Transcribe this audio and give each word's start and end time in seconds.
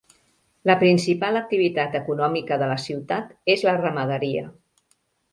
La 0.67 0.75
principal 0.83 1.35
activitat 1.41 1.97
econòmica 1.99 2.57
de 2.61 2.69
la 2.71 2.77
ciutat 2.85 3.35
és 3.57 3.65
la 3.69 3.75
ramaderia. 3.83 4.47